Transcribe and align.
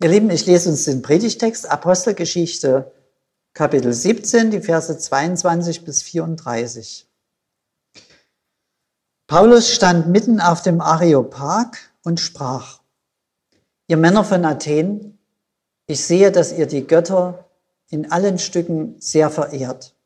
Ihr 0.00 0.10
Lieben, 0.10 0.30
ich 0.30 0.46
lese 0.46 0.68
uns 0.68 0.84
den 0.84 1.02
Predigtext 1.02 1.68
Apostelgeschichte 1.68 2.92
Kapitel 3.52 3.92
17, 3.92 4.52
die 4.52 4.60
Verse 4.60 4.96
22 4.96 5.84
bis 5.84 6.04
34. 6.04 7.08
Paulus 9.26 9.74
stand 9.74 10.06
mitten 10.06 10.40
auf 10.40 10.62
dem 10.62 10.80
Areopag 10.80 11.76
und 12.04 12.20
sprach, 12.20 12.78
ihr 13.88 13.96
Männer 13.96 14.22
von 14.22 14.44
Athen, 14.44 15.18
ich 15.88 16.04
sehe, 16.04 16.30
dass 16.30 16.52
ihr 16.52 16.66
die 16.66 16.86
Götter 16.86 17.50
in 17.90 18.12
allen 18.12 18.38
Stücken 18.38 18.94
sehr 19.00 19.30
verehrt. 19.30 19.96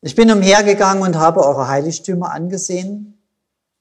Ich 0.00 0.16
bin 0.16 0.32
umhergegangen 0.32 1.04
und 1.04 1.14
habe 1.14 1.46
eure 1.46 1.68
Heiligtümer 1.68 2.32
angesehen 2.32 3.22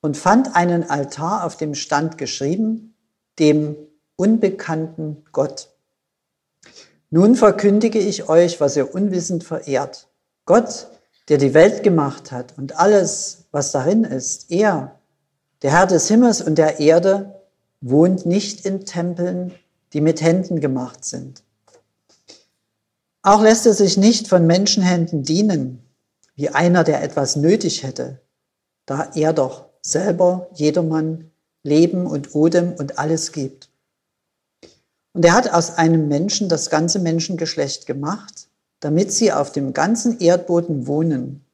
und 0.01 0.17
fand 0.17 0.55
einen 0.55 0.87
Altar, 0.87 1.45
auf 1.45 1.57
dem 1.57 1.73
stand 1.73 2.19
geschrieben, 2.19 2.95
dem 3.39 3.75
unbekannten 4.16 5.23
Gott. 5.31 5.70
Nun 7.09 7.35
verkündige 7.35 7.99
ich 7.99 8.30
euch, 8.30 8.59
was 8.59 8.76
ihr 8.76 8.94
unwissend 8.94 9.44
verehrt. 9.44 10.08
Gott, 10.45 10.88
der 11.30 11.38
die 11.38 11.53
Welt 11.53 11.84
gemacht 11.84 12.31
hat 12.31 12.58
und 12.58 12.77
alles, 12.77 13.45
was 13.52 13.72
darin 13.72 14.03
ist, 14.03 14.52
er, 14.52 14.99
der 15.62 15.72
Herr 15.72 15.88
des 15.88 16.08
Himmels 16.08 16.41
und 16.41 16.58
der 16.58 16.80
Erde, 16.80 17.41
wohnt 17.81 18.25
nicht 18.25 18.66
in 18.66 18.86
Tempeln, 18.86 19.53
die 19.94 20.02
mit 20.02 20.22
Händen 20.22 20.59
gemacht 20.59 21.05
sind. 21.05 21.44
Auch 23.22 23.41
lässt 23.41 23.66
er 23.66 23.73
sich 23.73 23.97
nicht 23.97 24.27
von 24.27 24.45
Menschenhänden 24.45 25.23
dienen, 25.23 25.84
wie 26.36 26.50
einer, 26.50 26.84
der 26.84 27.02
etwas 27.02 27.36
nötig 27.36 27.84
hätte, 27.84 28.20
da 28.86 29.11
er 29.16 29.34
doch 29.34 29.66
selber 29.81 30.50
jedermann 30.53 31.31
Leben 31.63 32.05
und 32.05 32.36
Odem 32.36 32.73
und 32.73 33.00
alles 33.00 33.31
gibt. 33.31 33.70
Und 35.15 35.23
er 35.23 35.33
hat 35.33 35.53
aus 35.53 35.77
einem 35.77 36.09
Menschen 36.09 36.49
das 36.49 36.69
ganze 36.69 36.99
Menschengeschlecht 36.99 37.85
gemacht, 37.85 38.49
damit 38.81 39.13
sie 39.13 39.31
auf 39.31 39.49
dem 39.49 39.72
ganzen 39.72 40.19
Erdboden 40.19 40.88
wohnen. 40.88 41.45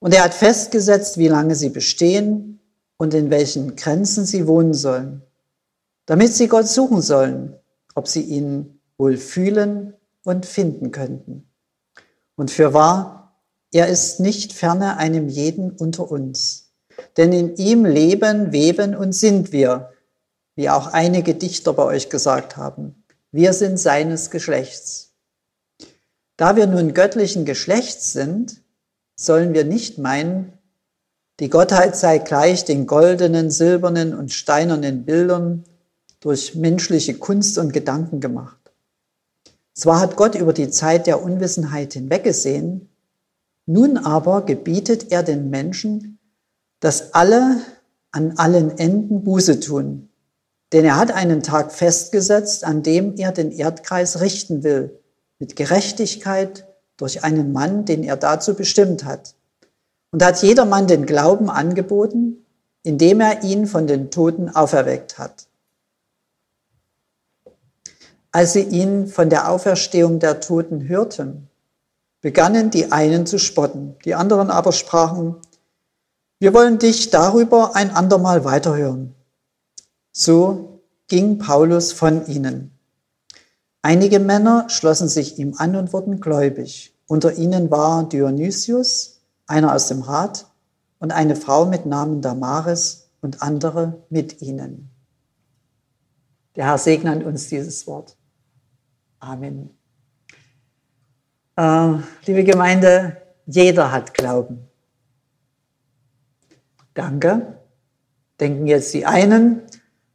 Und 0.00 0.12
er 0.12 0.22
hat 0.22 0.34
festgesetzt, 0.34 1.16
wie 1.16 1.28
lange 1.28 1.54
sie 1.54 1.70
bestehen 1.70 2.60
und 2.98 3.14
in 3.14 3.30
welchen 3.30 3.74
Grenzen 3.74 4.26
sie 4.26 4.46
wohnen 4.46 4.74
sollen, 4.74 5.22
damit 6.04 6.34
sie 6.34 6.46
Gott 6.46 6.68
suchen 6.68 7.00
sollen, 7.00 7.56
ob 7.94 8.06
sie 8.06 8.20
ihn 8.20 8.80
wohl 8.98 9.16
fühlen 9.16 9.94
und 10.22 10.44
finden 10.44 10.90
könnten. 10.90 11.48
Und 12.36 12.50
für 12.50 12.74
wahr, 12.74 13.40
er 13.72 13.88
ist 13.88 14.20
nicht 14.20 14.52
ferne 14.52 14.98
einem 14.98 15.30
jeden 15.30 15.70
unter 15.70 16.10
uns. 16.10 16.74
Denn 17.16 17.32
in 17.32 17.56
ihm 17.56 17.86
leben, 17.86 18.52
weben 18.52 18.94
und 18.94 19.14
sind 19.14 19.52
wir, 19.52 19.90
wie 20.58 20.70
auch 20.70 20.88
einige 20.88 21.36
Dichter 21.36 21.72
bei 21.72 21.84
euch 21.84 22.10
gesagt 22.10 22.56
haben. 22.56 23.04
Wir 23.30 23.52
sind 23.52 23.78
seines 23.78 24.28
Geschlechts. 24.28 25.12
Da 26.36 26.56
wir 26.56 26.66
nun 26.66 26.94
göttlichen 26.94 27.44
Geschlechts 27.44 28.12
sind, 28.12 28.60
sollen 29.14 29.54
wir 29.54 29.64
nicht 29.64 29.98
meinen, 29.98 30.52
die 31.38 31.48
Gottheit 31.48 31.94
sei 31.94 32.18
gleich 32.18 32.64
den 32.64 32.88
goldenen, 32.88 33.52
silbernen 33.52 34.12
und 34.12 34.32
steinernen 34.32 35.04
Bildern 35.04 35.62
durch 36.18 36.56
menschliche 36.56 37.14
Kunst 37.14 37.56
und 37.56 37.72
Gedanken 37.72 38.18
gemacht. 38.18 38.58
Zwar 39.74 40.00
hat 40.00 40.16
Gott 40.16 40.34
über 40.34 40.52
die 40.52 40.70
Zeit 40.70 41.06
der 41.06 41.22
Unwissenheit 41.22 41.92
hinweggesehen, 41.92 42.88
nun 43.66 43.96
aber 43.96 44.42
gebietet 44.42 45.12
er 45.12 45.22
den 45.22 45.50
Menschen, 45.50 46.18
dass 46.80 47.14
alle 47.14 47.60
an 48.10 48.32
allen 48.38 48.76
Enden 48.76 49.22
Buße 49.22 49.60
tun 49.60 50.07
denn 50.72 50.84
er 50.84 50.96
hat 50.96 51.12
einen 51.12 51.42
Tag 51.42 51.72
festgesetzt, 51.72 52.64
an 52.64 52.82
dem 52.82 53.16
er 53.16 53.32
den 53.32 53.50
Erdkreis 53.50 54.20
richten 54.20 54.62
will, 54.62 54.98
mit 55.38 55.56
Gerechtigkeit 55.56 56.66
durch 56.96 57.24
einen 57.24 57.52
Mann, 57.52 57.84
den 57.84 58.02
er 58.02 58.16
dazu 58.16 58.54
bestimmt 58.54 59.04
hat. 59.04 59.34
Und 60.10 60.24
hat 60.24 60.42
jedermann 60.42 60.86
den 60.86 61.06
Glauben 61.06 61.50
angeboten, 61.50 62.44
indem 62.82 63.20
er 63.20 63.42
ihn 63.44 63.66
von 63.66 63.86
den 63.86 64.10
Toten 64.10 64.48
auferweckt 64.48 65.18
hat. 65.18 65.46
Als 68.32 68.52
sie 68.52 68.62
ihn 68.62 69.06
von 69.06 69.30
der 69.30 69.50
Auferstehung 69.50 70.18
der 70.18 70.40
Toten 70.40 70.86
hörten, 70.88 71.48
begannen 72.20 72.70
die 72.70 72.92
einen 72.92 73.26
zu 73.26 73.38
spotten, 73.38 73.96
die 74.04 74.14
anderen 74.14 74.50
aber 74.50 74.72
sprachen, 74.72 75.36
wir 76.40 76.54
wollen 76.54 76.78
dich 76.78 77.10
darüber 77.10 77.74
ein 77.74 77.90
andermal 77.90 78.44
weiterhören. 78.44 79.14
So 80.20 80.82
ging 81.06 81.38
Paulus 81.38 81.92
von 81.92 82.26
ihnen. 82.26 82.72
Einige 83.82 84.18
Männer 84.18 84.68
schlossen 84.68 85.08
sich 85.08 85.38
ihm 85.38 85.54
an 85.58 85.76
und 85.76 85.92
wurden 85.92 86.20
gläubig. 86.20 86.92
Unter 87.06 87.34
ihnen 87.34 87.70
war 87.70 88.08
Dionysius, 88.08 89.20
einer 89.46 89.72
aus 89.72 89.86
dem 89.86 90.02
Rat, 90.02 90.46
und 90.98 91.12
eine 91.12 91.36
Frau 91.36 91.66
mit 91.66 91.86
Namen 91.86 92.20
Damaris 92.20 93.12
und 93.20 93.42
andere 93.42 94.02
mit 94.10 94.42
ihnen. 94.42 94.90
Der 96.56 96.64
Herr 96.64 96.78
segne 96.78 97.24
uns 97.24 97.46
dieses 97.46 97.86
Wort. 97.86 98.16
Amen. 99.20 99.70
Äh, 101.54 101.92
liebe 102.26 102.42
Gemeinde, 102.42 103.22
jeder 103.46 103.92
hat 103.92 104.14
Glauben. 104.14 104.66
Danke. 106.94 107.60
Denken 108.40 108.66
jetzt 108.66 108.92
die 108.94 109.06
einen, 109.06 109.62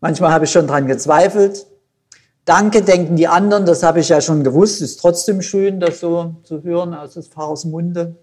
Manchmal 0.03 0.33
habe 0.33 0.43
ich 0.43 0.51
schon 0.51 0.67
dran 0.67 0.85
gezweifelt. 0.85 1.65
Danke, 2.43 2.81
denken 2.81 3.15
die 3.15 3.29
anderen, 3.29 3.65
das 3.65 3.83
habe 3.83 4.01
ich 4.01 4.09
ja 4.09 4.19
schon 4.19 4.43
gewusst. 4.43 4.81
Ist 4.81 4.99
trotzdem 4.99 5.41
schön, 5.41 5.79
das 5.79 6.01
so 6.01 6.35
zu 6.43 6.61
hören 6.61 6.93
aus 6.93 7.13
des 7.13 7.29
Pfarrers 7.29 7.63
Munde. 7.63 8.17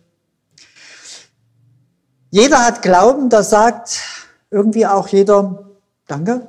Jeder 2.29 2.67
hat 2.67 2.83
Glauben, 2.83 3.31
da 3.31 3.43
sagt 3.43 3.99
irgendwie 4.51 4.85
auch 4.85 5.09
jeder 5.09 5.71
Danke. 6.07 6.49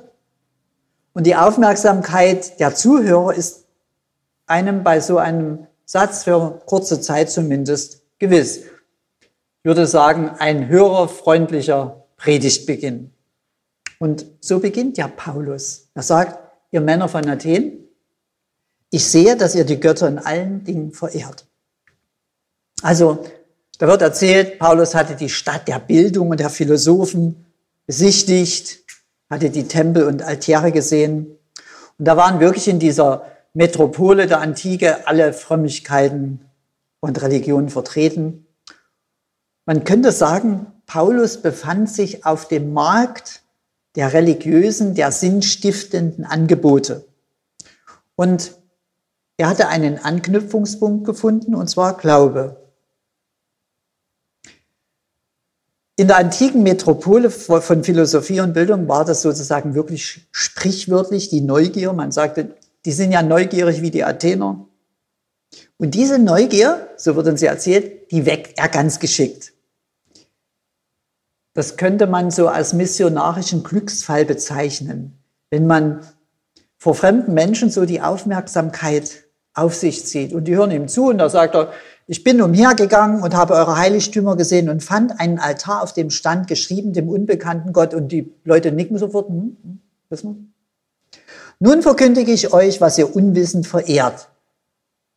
Und 1.14 1.26
die 1.26 1.34
Aufmerksamkeit 1.34 2.60
der 2.60 2.74
Zuhörer 2.74 3.32
ist 3.32 3.64
einem 4.44 4.84
bei 4.84 5.00
so 5.00 5.16
einem 5.16 5.66
Satz 5.86 6.24
für 6.24 6.60
kurze 6.66 7.00
Zeit 7.00 7.30
zumindest 7.30 8.02
gewiss. 8.18 8.58
Ich 8.58 9.64
würde 9.64 9.86
sagen, 9.86 10.28
ein 10.38 10.68
hörerfreundlicher 10.68 12.04
Predigtbeginn. 12.18 13.14
Und 14.02 14.26
so 14.40 14.58
beginnt 14.58 14.98
ja 14.98 15.06
Paulus. 15.06 15.86
Er 15.94 16.02
sagt, 16.02 16.36
ihr 16.72 16.80
Männer 16.80 17.08
von 17.08 17.28
Athen, 17.28 17.86
ich 18.90 19.06
sehe, 19.06 19.36
dass 19.36 19.54
ihr 19.54 19.62
die 19.62 19.78
Götter 19.78 20.08
in 20.08 20.18
allen 20.18 20.64
Dingen 20.64 20.90
verehrt. 20.90 21.46
Also, 22.82 23.24
da 23.78 23.86
wird 23.86 24.02
erzählt, 24.02 24.58
Paulus 24.58 24.96
hatte 24.96 25.14
die 25.14 25.28
Stadt 25.28 25.68
der 25.68 25.78
Bildung 25.78 26.30
und 26.30 26.40
der 26.40 26.50
Philosophen 26.50 27.46
besichtigt, 27.86 28.80
hatte 29.30 29.50
die 29.50 29.68
Tempel 29.68 30.02
und 30.08 30.20
Altäre 30.22 30.72
gesehen. 30.72 31.38
Und 31.96 32.04
da 32.04 32.16
waren 32.16 32.40
wirklich 32.40 32.66
in 32.66 32.80
dieser 32.80 33.24
Metropole 33.54 34.26
der 34.26 34.40
Antike 34.40 35.06
alle 35.06 35.32
Frömmigkeiten 35.32 36.40
und 36.98 37.22
Religionen 37.22 37.68
vertreten. 37.68 38.48
Man 39.64 39.84
könnte 39.84 40.10
sagen, 40.10 40.66
Paulus 40.86 41.40
befand 41.40 41.88
sich 41.88 42.26
auf 42.26 42.48
dem 42.48 42.72
Markt 42.72 43.41
der 43.96 44.12
religiösen, 44.12 44.94
der 44.94 45.12
sinnstiftenden 45.12 46.24
Angebote. 46.24 47.06
Und 48.14 48.52
er 49.36 49.48
hatte 49.48 49.68
einen 49.68 49.98
Anknüpfungspunkt 49.98 51.04
gefunden, 51.04 51.54
und 51.54 51.68
zwar 51.68 51.96
Glaube. 51.96 52.62
In 55.96 56.08
der 56.08 56.16
antiken 56.16 56.62
Metropole 56.62 57.30
von 57.30 57.84
Philosophie 57.84 58.40
und 58.40 58.54
Bildung 58.54 58.88
war 58.88 59.04
das 59.04 59.22
sozusagen 59.22 59.74
wirklich 59.74 60.26
sprichwörtlich 60.32 61.28
die 61.28 61.42
Neugier. 61.42 61.92
Man 61.92 62.12
sagte, 62.12 62.56
die 62.84 62.92
sind 62.92 63.12
ja 63.12 63.22
neugierig 63.22 63.82
wie 63.82 63.90
die 63.90 64.04
Athener. 64.04 64.66
Und 65.76 65.94
diese 65.94 66.18
Neugier, 66.18 66.88
so 66.96 67.14
wird 67.14 67.26
uns 67.26 67.42
erzählt, 67.42 68.10
die 68.10 68.24
weckt 68.24 68.58
er 68.58 68.68
ganz 68.68 69.00
geschickt. 69.00 69.52
Das 71.54 71.76
könnte 71.76 72.06
man 72.06 72.30
so 72.30 72.48
als 72.48 72.72
missionarischen 72.72 73.62
Glücksfall 73.62 74.24
bezeichnen, 74.24 75.18
wenn 75.50 75.66
man 75.66 76.00
vor 76.78 76.94
fremden 76.94 77.34
Menschen 77.34 77.70
so 77.70 77.84
die 77.84 78.00
Aufmerksamkeit 78.00 79.24
auf 79.54 79.74
sich 79.74 80.06
zieht. 80.06 80.32
Und 80.32 80.44
die 80.44 80.56
hören 80.56 80.70
ihm 80.70 80.88
zu 80.88 81.06
und 81.08 81.18
da 81.18 81.28
sagt 81.28 81.54
er, 81.54 81.72
ich 82.06 82.24
bin 82.24 82.42
umhergegangen 82.42 83.22
und 83.22 83.36
habe 83.36 83.54
eure 83.54 83.76
Heiligtümer 83.76 84.36
gesehen 84.36 84.68
und 84.68 84.82
fand 84.82 85.20
einen 85.20 85.38
Altar, 85.38 85.82
auf 85.82 85.92
dem 85.92 86.10
stand 86.10 86.48
geschrieben, 86.48 86.92
dem 86.92 87.08
unbekannten 87.08 87.72
Gott. 87.72 87.94
Und 87.94 88.08
die 88.10 88.34
Leute 88.44 88.72
nicken 88.72 88.98
sofort, 88.98 89.28
hm, 89.28 89.56
hm, 89.62 89.80
wissen 90.08 90.52
wir? 91.10 91.18
Nun 91.60 91.82
verkündige 91.82 92.32
ich 92.32 92.52
euch, 92.52 92.80
was 92.80 92.98
ihr 92.98 93.14
unwissend 93.14 93.66
verehrt. 93.66 94.28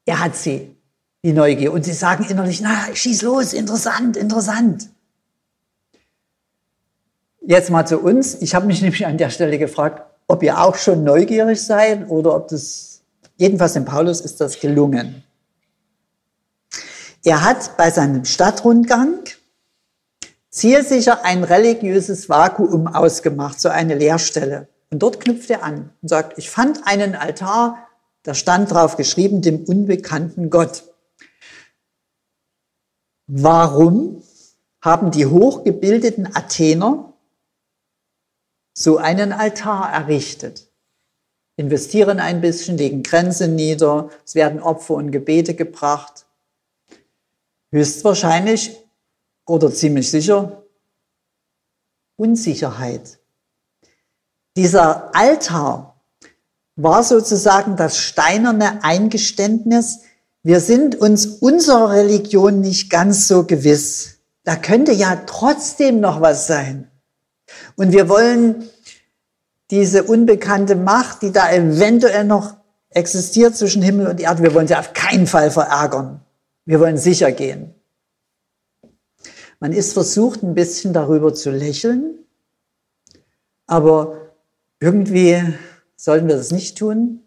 Er 0.06 0.24
hat 0.24 0.36
sie, 0.36 0.76
die 1.24 1.34
Neugier. 1.34 1.74
Und 1.74 1.86
sie 1.86 1.94
sagen 1.94 2.26
innerlich, 2.30 2.62
na, 2.62 2.94
schieß 2.94 3.24
los, 3.24 3.54
interessant, 3.54 4.16
interessant. 4.16 4.90
Jetzt 7.48 7.70
mal 7.70 7.86
zu 7.86 8.00
uns. 8.00 8.42
Ich 8.42 8.56
habe 8.56 8.66
mich 8.66 8.82
nämlich 8.82 9.06
an 9.06 9.20
der 9.20 9.30
Stelle 9.30 9.60
gefragt, 9.60 10.02
ob 10.28 10.42
ihr 10.42 10.60
auch 10.60 10.76
schon 10.76 11.04
neugierig 11.04 11.62
seid 11.62 12.10
oder 12.10 12.36
ob 12.36 12.48
das, 12.48 13.02
jedenfalls 13.38 13.74
dem 13.74 13.86
Paulus 13.86 14.22
ist 14.22 14.42
das 14.42 14.60
gelungen. 14.60 15.24
Er 17.24 17.44
hat 17.44 17.78
bei 17.78 17.92
seinem 17.92 18.26
Stadtrundgang 18.26 19.20
zielsicher 20.50 21.24
ein 21.24 21.44
religiöses 21.44 22.30
Vakuum 22.30 22.88
ausgemacht, 22.88 23.62
so 23.62 23.70
eine 23.70 23.94
Leerstelle. 23.94 24.68
Und 24.90 25.04
dort 25.04 25.20
knüpft 25.20 25.52
er 25.52 25.64
an 25.64 25.92
und 26.02 26.08
sagt, 26.08 26.40
ich 26.40 26.50
fand 26.50 26.88
einen 26.88 27.14
Altar, 27.14 27.78
da 28.24 28.34
stand 28.34 28.72
drauf 28.72 28.98
geschrieben, 28.98 29.44
dem 29.44 29.66
unbekannten 29.66 30.50
Gott. 30.50 30.84
Warum 33.28 34.24
haben 34.82 35.12
die 35.12 35.28
hochgebildeten 35.28 36.36
Athener 36.36 37.12
so 38.77 38.98
einen 38.98 39.31
Altar 39.31 39.92
errichtet? 39.92 40.69
Investieren 41.57 42.19
ein 42.19 42.42
bisschen, 42.42 42.77
legen 42.77 43.01
Grenzen 43.01 43.56
nieder, 43.56 44.10
es 44.25 44.36
werden 44.36 44.62
Opfer 44.62 44.95
und 44.95 45.12
Gebete 45.12 45.56
gebracht. 45.56 46.25
Höchstwahrscheinlich 47.72 48.77
oder 49.45 49.74
ziemlich 49.74 50.12
sicher 50.12 50.63
Unsicherheit. 52.18 53.19
Dieser 54.57 55.16
Altar 55.16 56.01
war 56.75 57.04
sozusagen 57.04 57.77
das 57.77 57.98
steinerne 57.98 58.83
Eingeständnis, 58.83 60.01
wir 60.45 60.60
sind 60.60 60.95
uns 60.95 61.25
unserer 61.25 61.89
Religion 61.89 62.62
nicht 62.62 62.92
ganz 62.92 63.27
so 63.27 63.45
gewiss. 63.45 64.19
Da 64.44 64.56
könnte 64.56 64.92
ja 64.92 65.24
trotzdem 65.25 66.00
noch 66.00 66.22
was 66.22 66.45
sein. 66.45 66.92
Und 67.75 67.92
wir 67.92 68.10
wollen 68.10 68.69
diese 69.72 70.04
unbekannte 70.04 70.75
Macht, 70.75 71.22
die 71.22 71.31
da 71.31 71.51
eventuell 71.51 72.24
noch 72.24 72.56
existiert 72.89 73.56
zwischen 73.57 73.81
Himmel 73.81 74.07
und 74.07 74.22
Erde, 74.22 74.44
wir 74.44 74.54
wollen 74.54 74.68
sie 74.68 74.75
auf 74.75 74.94
keinen 74.94 75.27
Fall 75.27 75.51
verärgern. 75.51 76.22
Wir 76.66 76.80
wollen 76.80 76.98
sicher 76.98 77.31
gehen. 77.31 77.74
Man 79.60 79.74
ist 79.74 79.94
versucht, 79.94 80.44
ein 80.44 80.54
bisschen 80.54 80.94
darüber 80.94 81.33
zu 81.33 81.51
lächeln, 81.51 82.19
aber 83.68 84.33
irgendwie 84.80 85.42
sollten 85.95 86.27
wir 86.27 86.38
das 86.38 86.51
nicht 86.51 86.77
tun. 86.77 87.22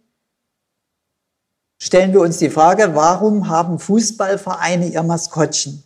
Stellen 1.78 2.12
wir 2.12 2.20
uns 2.20 2.38
die 2.38 2.50
Frage, 2.50 2.94
warum 2.94 3.48
haben 3.48 3.78
Fußballvereine 3.78 4.88
ihr 4.88 5.02
Maskottchen? 5.02 5.84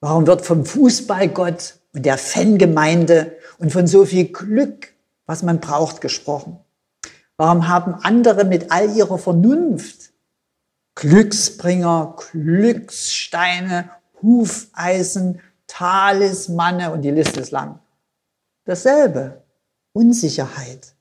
Warum 0.00 0.26
wird 0.26 0.44
vom 0.44 0.64
Fußballgott 0.64 1.79
und 1.92 2.06
der 2.06 2.18
Fangemeinde 2.18 3.36
und 3.58 3.72
von 3.72 3.86
so 3.86 4.04
viel 4.04 4.26
Glück, 4.26 4.94
was 5.26 5.42
man 5.42 5.60
braucht, 5.60 6.00
gesprochen? 6.00 6.58
Warum 7.36 7.68
haben 7.68 7.94
andere 7.94 8.44
mit 8.44 8.70
all 8.70 8.94
ihrer 8.94 9.18
Vernunft 9.18 10.12
Glücksbringer, 10.94 12.16
Glückssteine, 12.32 13.90
Hufeisen, 14.20 15.40
Talismanne 15.66 16.92
und 16.92 17.02
die 17.02 17.10
Liste 17.10 17.40
ist 17.40 17.52
lang? 17.52 17.78
Dasselbe. 18.64 19.42
Unsicherheit. 19.92 20.94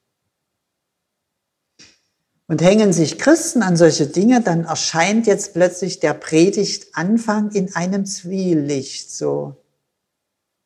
Und 2.47 2.62
hängen 2.63 2.94
sich 2.94 3.19
Christen 3.19 3.62
an 3.62 3.77
solche 3.77 4.07
Dinge, 4.07 4.42
dann 4.42 4.63
erscheint 4.63 5.27
jetzt 5.27 5.53
plötzlich 5.53 6.00
der 6.00 6.15
Predigtanfang 6.15 7.51
in 7.51 7.75
einem 7.75 8.06
Zwielicht, 8.06 9.12
so. 9.12 9.57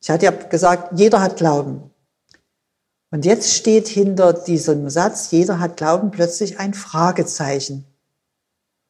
Ich 0.04 0.10
hatte 0.10 0.26
ja 0.26 0.32
gesagt, 0.32 0.98
jeder 0.98 1.22
hat 1.22 1.38
Glauben. 1.38 1.90
Und 3.10 3.24
jetzt 3.24 3.54
steht 3.54 3.88
hinter 3.88 4.34
diesem 4.34 4.90
Satz, 4.90 5.30
jeder 5.30 5.60
hat 5.60 5.78
Glauben, 5.78 6.10
plötzlich 6.10 6.58
ein 6.58 6.74
Fragezeichen. 6.74 7.86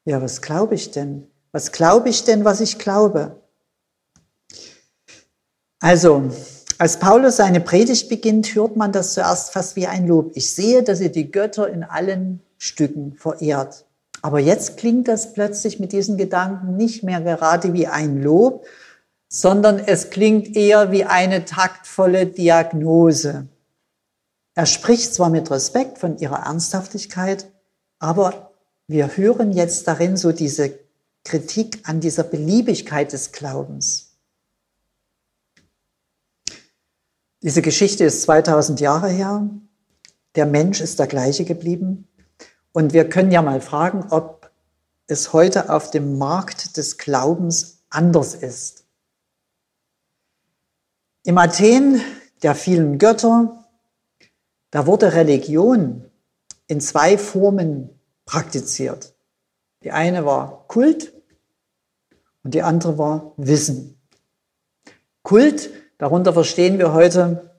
Ja, 0.07 0.21
was 0.21 0.43
glaube 0.43 0.75
ich 0.75 0.91
denn? 0.91 1.29
Was 1.53 1.71
glaube 1.71 2.09
ich 2.09 2.25
denn, 2.25 2.45
was 2.45 2.61
ich 2.61 2.81
glaube? 2.81 3.41
Also, 5.79 6.33
als 6.79 6.99
Paulus 6.99 7.37
seine 7.37 7.61
Predigt 7.61 8.09
beginnt, 8.09 8.53
hört 8.57 8.75
man 8.75 8.91
das 8.91 9.15
zuerst 9.15 9.53
fast 9.53 9.77
wie 9.77 9.87
ein 9.87 10.09
Lob. 10.09 10.33
Ich 10.35 10.53
sehe, 10.53 10.83
dass 10.83 10.99
ihr 10.99 11.13
die 11.13 11.31
Götter 11.31 11.69
in 11.69 11.85
allen 11.85 12.41
Stücken 12.59 13.15
verehrt. 13.15 13.87
Aber 14.21 14.41
jetzt 14.41 14.79
klingt 14.79 15.07
das 15.07 15.33
plötzlich 15.33 15.79
mit 15.79 15.93
diesen 15.93 16.17
Gedanken 16.17 16.77
nicht 16.77 17.05
mehr 17.05 17.21
gerade 17.21 17.73
wie 17.73 17.87
ein 17.87 18.21
Lob, 18.21 18.67
sondern 19.35 19.81
es 19.81 20.11
klingt 20.11 20.55
eher 20.55 20.93
wie 20.93 21.07
eine 21.07 21.45
taktvolle 21.45 22.25
Diagnose. 22.25 23.49
Er 24.55 24.65
spricht 24.65 25.13
zwar 25.13 25.29
mit 25.29 25.51
Respekt 25.51 25.99
von 25.99 26.19
ihrer 26.19 26.47
Ernsthaftigkeit, 26.47 27.51
aber 27.99 28.53
wir 28.87 29.17
hören 29.17 29.51
jetzt 29.51 29.89
darin 29.89 30.17
so 30.17 30.31
diese 30.31 30.79
Kritik 31.25 31.81
an 31.83 31.99
dieser 31.99 32.23
Beliebigkeit 32.23 33.13
des 33.13 33.33
Glaubens. 33.33 34.13
Diese 37.43 37.61
Geschichte 37.61 38.05
ist 38.05 38.23
2000 38.23 38.79
Jahre 38.79 39.09
her. 39.09 39.51
Der 40.37 40.47
Mensch 40.47 40.81
ist 40.81 41.01
der 41.01 41.09
gleiche 41.09 41.45
geblieben. 41.45 42.07
Und 42.71 42.93
wir 42.93 43.09
können 43.09 43.33
ja 43.33 43.43
mal 43.43 43.61
fragen, 43.61 44.07
ob 44.11 44.53
es 45.09 45.33
heute 45.33 45.71
auf 45.71 45.91
dem 45.91 46.19
Markt 46.19 46.77
des 46.77 46.99
Glaubens 46.99 47.81
anders 47.91 48.37
ist. 48.37 48.84
Im 51.25 51.38
Athen 51.38 52.00
der 52.43 52.55
vielen 52.55 52.99
Götter, 52.99 53.65
da 54.71 54.87
wurde 54.87 55.15
Religion 55.15 56.05
in 56.67 56.81
zwei 56.81 57.19
Formen 57.19 57.91
praktiziert. 58.25 59.15
Die 59.82 59.91
eine 59.91 60.25
war 60.25 60.67
Kult 60.69 61.12
und 62.43 62.55
die 62.55 62.62
andere 62.62 62.97
war 62.99 63.32
Wissen. 63.37 63.99
Kult 65.23 65.71
Darunter 65.99 66.32
verstehen 66.32 66.79
wir 66.79 66.93
heute 66.93 67.50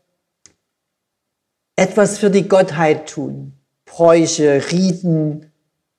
etwas 1.76 2.18
für 2.18 2.30
die 2.30 2.48
Gottheit 2.48 3.10
tun. 3.10 3.54
Bräuche, 3.86 4.62
Riten, 4.72 5.52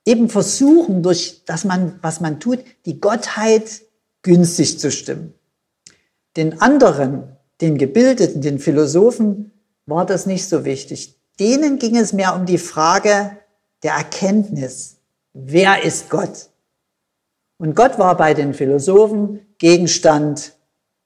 eben 0.04 0.28
versuchen, 0.28 1.02
durch 1.02 1.44
das 1.44 1.64
man, 1.64 1.98
was 2.02 2.20
man 2.20 2.40
tut, 2.40 2.60
die 2.84 3.00
Gottheit 3.00 3.82
günstig 4.22 4.78
zu 4.78 4.90
stimmen. 4.90 5.34
Den 6.36 6.60
anderen, 6.60 7.35
den 7.61 7.79
Gebildeten, 7.79 8.41
den 8.41 8.58
Philosophen, 8.58 9.53
war 9.87 10.05
das 10.05 10.26
nicht 10.26 10.49
so 10.49 10.64
wichtig. 10.64 11.19
Denen 11.38 11.79
ging 11.79 11.97
es 11.97 12.12
mehr 12.12 12.35
um 12.35 12.47
die 12.47 12.58
Frage 12.58 13.37
der 13.82 13.93
Erkenntnis. 13.93 14.97
Wer 15.32 15.84
ist 15.84 16.10
Gott? 16.10 16.51
Und 17.58 17.75
Gott 17.75 17.98
war 17.98 18.17
bei 18.17 18.34
den 18.34 18.55
Philosophen 18.55 19.41
Gegenstand 19.58 20.55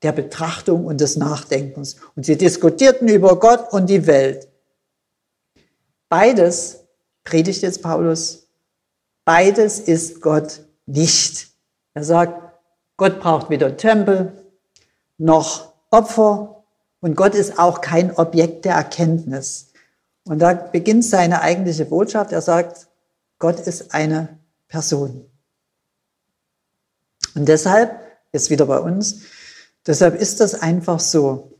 der 0.02 0.12
Betrachtung 0.12 0.86
und 0.86 1.00
des 1.00 1.16
Nachdenkens. 1.16 1.96
Und 2.16 2.24
sie 2.24 2.36
diskutierten 2.36 3.08
über 3.08 3.38
Gott 3.38 3.72
und 3.72 3.88
die 3.90 4.06
Welt. 4.06 4.48
Beides, 6.08 6.84
predigt 7.22 7.62
jetzt 7.62 7.82
Paulus, 7.82 8.48
beides 9.24 9.78
ist 9.78 10.20
Gott 10.20 10.62
nicht. 10.86 11.48
Er 11.94 12.04
sagt, 12.04 12.52
Gott 12.96 13.20
braucht 13.20 13.50
weder 13.50 13.76
Tempel 13.76 14.32
noch 15.18 15.69
Opfer 15.90 16.62
und 17.00 17.16
Gott 17.16 17.34
ist 17.34 17.58
auch 17.58 17.80
kein 17.80 18.14
Objekt 18.16 18.64
der 18.64 18.74
Erkenntnis. 18.74 19.72
Und 20.24 20.38
da 20.40 20.52
beginnt 20.52 21.04
seine 21.04 21.40
eigentliche 21.42 21.84
Botschaft. 21.84 22.32
Er 22.32 22.42
sagt, 22.42 22.88
Gott 23.38 23.58
ist 23.60 23.94
eine 23.94 24.38
Person. 24.68 25.24
Und 27.34 27.48
deshalb, 27.48 27.98
jetzt 28.32 28.50
wieder 28.50 28.66
bei 28.66 28.78
uns, 28.78 29.22
Deshalb 29.86 30.20
ist 30.20 30.40
das 30.40 30.54
einfach 30.54 31.00
so. 31.00 31.52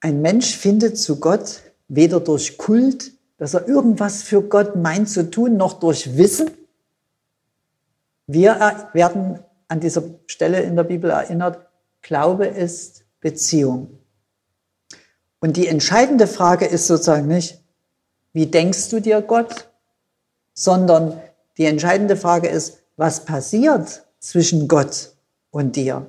Ein 0.00 0.22
Mensch 0.22 0.56
findet 0.56 0.98
zu 0.98 1.18
Gott 1.18 1.62
weder 1.88 2.20
durch 2.20 2.56
Kult, 2.58 3.12
dass 3.38 3.54
er 3.54 3.68
irgendwas 3.68 4.22
für 4.22 4.42
Gott 4.42 4.76
meint 4.76 5.08
zu 5.08 5.30
tun, 5.30 5.56
noch 5.56 5.80
durch 5.80 6.16
Wissen. 6.16 6.50
Wir 8.26 8.88
werden 8.92 9.40
an 9.68 9.80
dieser 9.80 10.02
Stelle 10.26 10.60
in 10.62 10.76
der 10.76 10.84
Bibel 10.84 11.10
erinnert, 11.10 11.65
Glaube 12.06 12.46
ist 12.46 13.04
Beziehung. 13.18 13.98
Und 15.40 15.56
die 15.56 15.66
entscheidende 15.66 16.28
Frage 16.28 16.64
ist 16.64 16.86
sozusagen 16.86 17.26
nicht, 17.26 17.60
wie 18.32 18.46
denkst 18.46 18.90
du 18.90 19.00
dir 19.00 19.20
Gott, 19.22 19.68
sondern 20.54 21.20
die 21.58 21.64
entscheidende 21.64 22.16
Frage 22.16 22.46
ist, 22.46 22.78
was 22.96 23.24
passiert 23.24 24.06
zwischen 24.20 24.68
Gott 24.68 25.16
und 25.50 25.74
dir? 25.74 26.06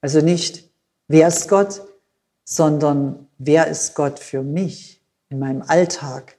Also 0.00 0.20
nicht, 0.20 0.68
wer 1.06 1.28
ist 1.28 1.48
Gott, 1.48 1.82
sondern 2.42 3.28
wer 3.38 3.68
ist 3.68 3.94
Gott 3.94 4.18
für 4.18 4.42
mich 4.42 5.00
in 5.28 5.38
meinem 5.38 5.62
Alltag, 5.62 6.38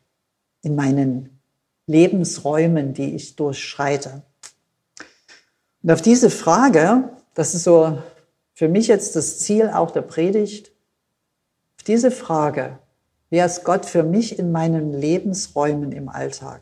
in 0.64 0.75
meinen 0.75 1.40
Lebensräumen, 1.88 2.94
die 2.94 3.16
ich 3.16 3.38
durchschreite. 3.38 4.22
Und 5.82 5.92
auf 5.92 6.02
diese 6.02 6.30
Frage, 6.30 7.16
das 7.36 7.54
ist 7.54 7.63
so 7.63 8.01
für 8.54 8.68
mich 8.68 8.88
jetzt 8.88 9.15
das 9.15 9.39
Ziel 9.39 9.70
auch 9.70 9.92
der 9.92 10.01
Predigt, 10.01 10.72
diese 11.86 12.10
Frage 12.10 12.80
Wer 13.30 13.46
ist 13.46 13.63
Gott 13.63 13.86
für 13.86 14.04
mich 14.04 14.38
in 14.38 14.51
meinen 14.51 14.94
Lebensräumen 14.94 15.92
im 15.92 16.10
Alltag? 16.10 16.62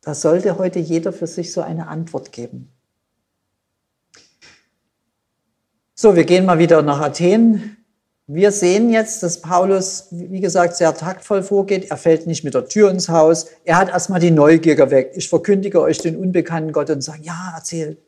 Da 0.00 0.14
sollte 0.14 0.58
heute 0.58 0.78
jeder 0.78 1.12
für 1.12 1.26
sich 1.26 1.52
so 1.52 1.60
eine 1.60 1.86
Antwort 1.86 2.32
geben. 2.32 2.72
So, 5.94 6.16
wir 6.16 6.24
gehen 6.24 6.44
mal 6.44 6.58
wieder 6.58 6.82
nach 6.82 7.00
Athen. 7.00 7.76
Wir 8.26 8.50
sehen 8.50 8.90
jetzt, 8.90 9.22
dass 9.22 9.42
Paulus, 9.42 10.08
wie 10.10 10.40
gesagt, 10.40 10.74
sehr 10.74 10.92
taktvoll 10.96 11.42
vorgeht. 11.42 11.90
Er 11.90 11.96
fällt 11.96 12.26
nicht 12.26 12.42
mit 12.42 12.54
der 12.54 12.66
Tür 12.66 12.90
ins 12.90 13.08
Haus. 13.08 13.46
Er 13.64 13.76
hat 13.76 13.90
erstmal 13.90 14.18
die 14.18 14.30
Neugier 14.30 14.74
geweckt. 14.74 15.16
Ich 15.16 15.28
verkündige 15.28 15.80
euch 15.80 15.98
den 15.98 16.16
unbekannten 16.16 16.72
Gott 16.72 16.90
und 16.90 17.02
sage, 17.02 17.22
ja, 17.22 17.52
erzähl. 17.54 17.98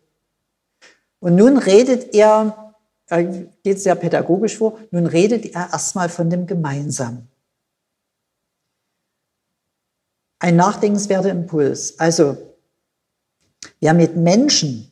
Und 1.25 1.37
nun 1.37 1.57
redet 1.57 2.15
er, 2.15 2.75
er 3.07 3.25
geht 3.25 3.81
sehr 3.81 3.95
pädagogisch 3.95 4.59
vor, 4.59 4.79
nun 4.91 5.07
redet 5.07 5.47
er 5.55 5.71
erstmal 5.73 6.11
von 6.11 6.29
dem 6.29 6.47
Gemeinsamen. 6.47 7.31
Ein 10.39 10.57
nachdenkenswerter 10.57 11.31
Impuls. 11.31 11.99
Also, 11.99 12.37
wer 13.81 13.95
mit 13.95 14.17
Menschen 14.17 14.91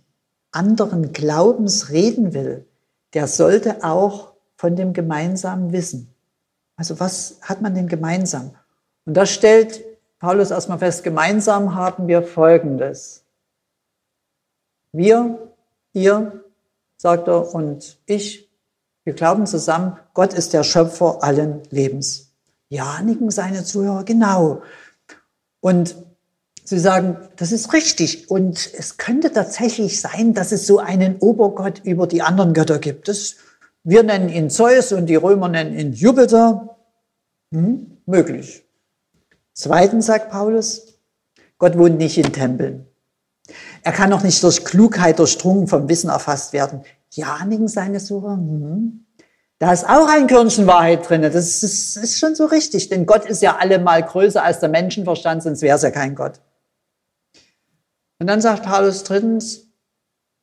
anderen 0.52 1.12
Glaubens 1.12 1.90
reden 1.90 2.32
will, 2.32 2.64
der 3.12 3.26
sollte 3.26 3.84
auch 3.84 4.32
von 4.56 4.74
dem 4.74 4.94
Gemeinsamen 4.94 5.70
wissen. 5.72 6.14
Also 6.76 6.98
was 6.98 7.40
hat 7.42 7.60
man 7.60 7.74
denn 7.74 7.88
gemeinsam? 7.88 8.56
Und 9.04 9.18
da 9.18 9.26
stellt 9.26 9.84
Paulus 10.18 10.50
erstmal 10.50 10.78
fest, 10.78 11.04
gemeinsam 11.04 11.74
haben 11.74 12.08
wir 12.08 12.22
Folgendes. 12.22 13.22
Wir, 14.92 15.51
ihr, 15.92 16.44
sagt 16.96 17.28
er, 17.28 17.54
und 17.54 17.98
ich, 18.06 18.50
wir 19.04 19.14
glauben 19.14 19.46
zusammen, 19.46 19.96
Gott 20.14 20.32
ist 20.32 20.52
der 20.52 20.62
Schöpfer 20.62 21.22
allen 21.22 21.62
Lebens. 21.70 22.32
Ja, 22.68 23.02
nicken 23.02 23.30
seine 23.30 23.64
Zuhörer, 23.64 24.04
genau. 24.04 24.62
Und 25.60 25.96
sie 26.64 26.78
sagen, 26.78 27.16
das 27.36 27.52
ist 27.52 27.72
richtig. 27.72 28.30
Und 28.30 28.72
es 28.74 28.96
könnte 28.96 29.32
tatsächlich 29.32 30.00
sein, 30.00 30.34
dass 30.34 30.52
es 30.52 30.66
so 30.66 30.78
einen 30.78 31.16
Obergott 31.18 31.82
über 31.84 32.06
die 32.06 32.22
anderen 32.22 32.54
Götter 32.54 32.78
gibt. 32.78 33.08
Das, 33.08 33.36
wir 33.84 34.02
nennen 34.02 34.28
ihn 34.28 34.50
Zeus 34.50 34.92
und 34.92 35.06
die 35.06 35.16
Römer 35.16 35.48
nennen 35.48 35.78
ihn 35.78 35.92
Jupiter. 35.92 36.76
Hm, 37.52 37.98
möglich. 38.06 38.64
Zweitens 39.52 40.06
sagt 40.06 40.30
Paulus, 40.30 40.98
Gott 41.58 41.76
wohnt 41.76 41.98
nicht 41.98 42.16
in 42.16 42.32
Tempeln. 42.32 42.86
Er 43.82 43.92
kann 43.92 44.12
auch 44.12 44.22
nicht 44.22 44.42
durch 44.42 44.64
Klugheit 44.64 45.18
durchdrungen 45.18 45.66
vom 45.66 45.88
Wissen 45.88 46.10
erfasst 46.10 46.52
werden. 46.52 46.82
Ja, 47.12 47.44
nicken 47.44 47.68
seine 47.68 48.00
Sucher. 48.00 48.32
Hm. 48.32 49.06
Da 49.58 49.72
ist 49.72 49.88
auch 49.88 50.08
ein 50.08 50.26
Körnchen 50.26 50.66
Wahrheit 50.66 51.08
drin. 51.08 51.22
Das 51.22 51.36
ist, 51.36 51.62
das 51.62 51.96
ist 51.96 52.18
schon 52.18 52.34
so 52.34 52.46
richtig, 52.46 52.88
denn 52.88 53.06
Gott 53.06 53.24
ist 53.26 53.42
ja 53.42 53.58
allemal 53.58 54.02
größer 54.02 54.42
als 54.42 54.58
der 54.58 54.68
Menschenverstand, 54.68 55.42
sonst 55.44 55.62
wäre 55.62 55.76
es 55.76 55.82
ja 55.82 55.92
kein 55.92 56.16
Gott. 56.16 56.40
Und 58.18 58.26
dann 58.26 58.40
sagt 58.40 58.64
Paulus 58.64 59.04
drittens, 59.04 59.68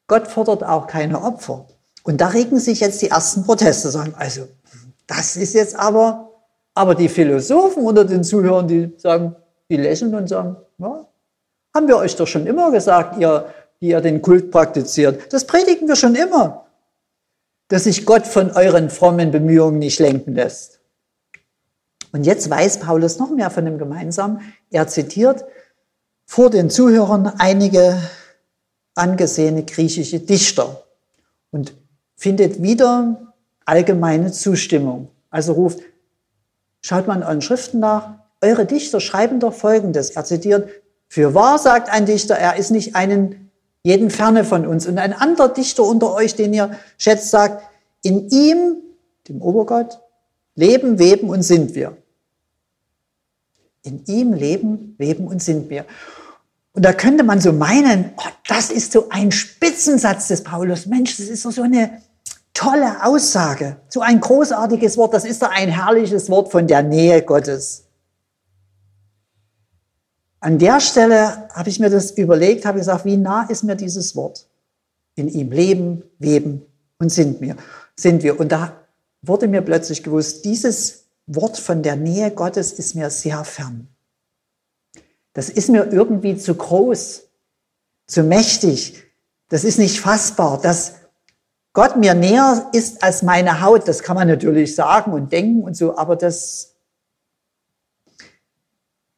Gott 0.08 0.28
fordert 0.28 0.64
auch 0.64 0.88
keine 0.88 1.22
Opfer. 1.22 1.68
Und 2.04 2.22
da 2.22 2.28
regen 2.28 2.60
sich 2.60 2.80
jetzt 2.80 3.02
die 3.02 3.10
ersten 3.10 3.44
Proteste, 3.44 3.90
sagen, 3.90 4.14
also, 4.18 4.48
das 5.06 5.36
ist 5.36 5.54
jetzt 5.54 5.76
aber, 5.76 6.32
aber 6.74 6.96
die 6.96 7.10
Philosophen 7.10 7.84
unter 7.84 8.06
den 8.06 8.24
Zuhörern, 8.24 8.70
die 8.70 8.94
sagen, 8.96 9.36
die 9.70 9.76
lächeln 9.76 10.16
und 10.16 10.30
sagen, 10.30 10.56
ja, 10.78 11.09
haben 11.80 11.88
wir 11.88 11.98
euch 11.98 12.16
doch 12.16 12.28
schon 12.28 12.46
immer 12.46 12.72
gesagt, 12.72 13.18
ihr, 13.20 13.52
die 13.82 13.88
ihr 13.88 14.02
den 14.02 14.22
Kult 14.22 14.52
praktiziert. 14.52 15.34
Das 15.34 15.46
predigen 15.46 15.88
wir 15.88 15.96
schon 15.96 16.16
immer 16.16 16.70
dass 17.70 17.84
sich 17.86 18.06
Gott 18.06 18.28
von 18.28 18.52
euren 18.52 18.90
frommen 18.90 19.32
Bemühungen 19.32 19.80
nicht 19.80 20.00
lenken 20.00 20.36
lässt. 20.36 20.82
Und 22.12 22.26
jetzt 22.26 22.50
weiß 22.50 22.80
Paulus 22.80 23.20
noch 23.20 23.30
mehr 23.30 23.52
von 23.52 23.64
dem 23.64 23.78
Gemeinsamen. 23.78 24.42
Er 24.72 24.88
zitiert 24.88 25.46
vor 26.26 26.50
den 26.50 26.70
Zuhörern 26.70 27.28
einige 27.38 27.98
angesehene 28.96 29.64
griechische 29.64 30.20
Dichter 30.20 30.84
und 31.52 31.76
findet 32.16 32.62
wieder 32.62 33.34
allgemeine 33.66 34.32
Zustimmung. 34.32 35.10
Also 35.30 35.54
ruft, 35.54 35.80
schaut 36.82 37.08
man 37.08 37.22
euren 37.22 37.44
Schriften 37.44 37.80
nach, 37.80 38.16
eure 38.42 38.66
Dichter 38.66 39.00
schreiben 39.00 39.40
doch 39.40 39.54
Folgendes. 39.54 40.10
Er 40.12 40.26
zitiert, 40.26 40.70
für 41.10 41.34
wahr 41.34 41.58
sagt 41.58 41.90
ein 41.90 42.06
Dichter, 42.06 42.36
er 42.36 42.56
ist 42.56 42.70
nicht 42.70 42.96
einen 42.96 43.50
jeden 43.82 44.12
ferne 44.12 44.46
von 44.46 44.68
uns. 44.68 44.86
Und 44.86 45.00
ein 45.00 45.12
anderer 45.12 45.50
Dichter 45.50 45.84
unter 45.84 46.14
euch, 46.14 46.36
den 46.36 46.54
ihr 46.54 46.78
schätzt, 47.00 47.32
sagt, 47.32 47.64
in 48.04 48.30
ihm, 48.30 48.76
dem 49.28 49.42
Obergott, 49.42 50.00
leben, 50.56 51.00
weben 51.00 51.30
und 51.30 51.42
sind 51.42 51.74
wir. 51.74 51.98
In 53.82 54.06
ihm 54.06 54.34
leben, 54.34 54.94
weben 55.00 55.28
und 55.28 55.42
sind 55.42 55.72
wir. 55.72 55.86
Und 56.74 56.86
da 56.86 56.94
könnte 56.94 57.24
man 57.24 57.42
so 57.42 57.54
meinen, 57.54 58.14
oh, 58.18 58.30
das 58.48 58.70
ist 58.70 58.92
so 58.92 59.10
ein 59.10 59.32
Spitzensatz 59.32 60.28
des 60.28 60.44
Paulus. 60.44 60.86
Mensch, 60.86 61.18
das 61.18 61.28
ist 61.28 61.44
doch 61.44 61.52
so 61.52 61.64
eine 61.64 62.04
tolle 62.54 63.04
Aussage, 63.04 63.78
so 63.88 64.02
ein 64.02 64.20
großartiges 64.20 64.96
Wort. 64.98 65.16
Das 65.16 65.26
ist 65.26 65.42
doch 65.42 65.50
ein 65.50 65.70
herrliches 65.70 66.30
Wort 66.30 66.52
von 66.52 66.68
der 66.68 66.84
Nähe 66.84 67.24
Gottes. 67.24 67.86
An 70.40 70.58
der 70.58 70.80
Stelle 70.80 71.50
habe 71.54 71.70
ich 71.70 71.80
mir 71.80 71.90
das 71.90 72.12
überlegt, 72.12 72.66
habe 72.66 72.80
gesagt, 72.80 73.06
wie 73.06 73.18
nah 73.18 73.44
ist 73.50 73.64
mir 73.64 73.76
dieses 73.76 74.16
Wort? 74.16 74.48
In 75.16 75.28
ihm 75.28 75.52
leben, 75.52 76.04
weben 76.18 76.66
und 76.98 77.10
sind 77.10 77.42
wir. 77.42 77.58
Sind 77.96 78.24
wir. 78.24 78.40
Und 78.40 78.52
da 78.52 78.74
wurde 79.22 79.48
mir 79.48 79.62
plötzlich 79.62 80.04
gewusst, 80.04 80.46
dieses 80.46 81.06
Wort 81.28 81.58
von 81.58 81.84
der 81.84 81.96
Nähe 81.96 82.32
Gottes 82.32 82.72
ist 82.74 82.96
mir 82.96 83.10
sehr 83.10 83.44
fern. 83.44 83.88
Das 85.34 85.50
ist 85.50 85.70
mir 85.70 85.92
irgendwie 85.92 86.38
zu 86.38 86.56
groß, 86.56 87.24
zu 88.08 88.24
mächtig. 88.24 89.04
Das 89.50 89.64
ist 89.64 89.78
nicht 89.78 90.00
fassbar. 90.00 90.60
Dass 90.62 90.94
Gott 91.74 91.98
mir 91.98 92.14
näher 92.14 92.70
ist 92.74 93.04
als 93.04 93.22
meine 93.22 93.62
Haut, 93.62 93.88
das 93.88 94.04
kann 94.04 94.16
man 94.16 94.28
natürlich 94.28 94.74
sagen 94.74 95.12
und 95.14 95.32
denken 95.32 95.64
und 95.64 95.76
so, 95.76 95.98
aber 95.98 96.16
das 96.16 96.69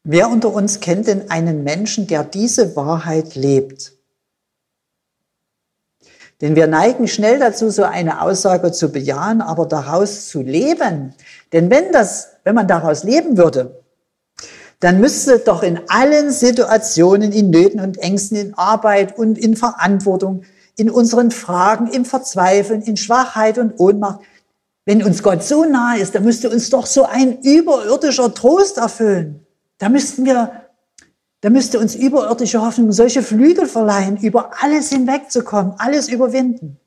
Wer 0.04 0.30
unter 0.30 0.52
uns 0.52 0.80
kennt 0.80 1.08
denn 1.08 1.30
einen 1.30 1.64
Menschen, 1.64 2.08
der 2.08 2.24
diese 2.24 2.76
Wahrheit 2.76 3.36
lebt? 3.36 3.94
Denn 6.42 6.56
wir 6.56 6.66
neigen 6.66 7.08
schnell 7.08 7.38
dazu, 7.38 7.70
so 7.70 7.84
eine 7.84 8.22
Aussage 8.22 8.72
zu 8.72 8.92
bejahen, 8.92 9.42
aber 9.42 9.68
daraus 9.68 10.28
zu 10.28 10.42
leben. 10.42 11.14
Denn 11.54 11.70
wenn 11.70 11.92
das, 11.92 12.30
wenn 12.44 12.56
man 12.56 12.68
daraus 12.68 13.04
leben 13.04 13.38
würde, 13.38 13.84
dann 14.80 15.00
müsste 15.00 15.38
doch 15.38 15.62
in 15.62 15.80
allen 15.88 16.32
Situationen, 16.32 17.32
in 17.32 17.52
Nöten 17.52 17.80
und 17.80 18.00
Ängsten, 18.00 18.38
in 18.38 18.54
Arbeit 18.56 19.16
und 19.20 19.38
in 19.38 19.56
Verantwortung, 19.56 20.42
in 20.78 20.90
unseren 20.90 21.30
Fragen, 21.30 21.86
im 21.86 22.06
Verzweifeln, 22.06 22.82
in 22.82 22.98
Schwachheit 22.98 23.60
und 23.60 23.80
Ohnmacht, 23.80 24.22
wenn 24.86 25.04
uns 25.04 25.22
Gott 25.22 25.44
so 25.44 25.66
nahe 25.66 26.00
ist, 26.00 26.16
dann 26.16 26.24
müsste 26.24 26.50
uns 26.50 26.72
doch 26.72 26.88
so 26.88 27.04
ein 27.04 27.40
überirdischer 27.44 28.34
Trost 28.34 28.78
erfüllen. 28.78 29.41
Da 29.82 29.90
müssten 29.90 30.26
wir, 30.26 30.68
da 31.42 31.50
müsste 31.50 31.80
uns 31.80 31.96
überirdische 31.96 32.62
Hoffnung 32.62 32.92
solche 32.92 33.24
Flügel 33.24 33.66
verleihen, 33.66 34.16
über 34.18 34.52
alles 34.62 34.90
hinwegzukommen, 34.90 35.74
alles 35.80 36.08
überwinden, 36.08 36.80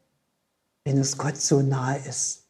wenn 0.84 0.98
es 0.98 1.18
Gott 1.18 1.36
so 1.36 1.60
nahe 1.60 1.98
ist. 2.08 2.44